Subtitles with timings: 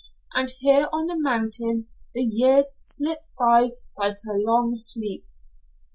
[0.33, 5.27] And here on the mountain the years slip by like a long sleep."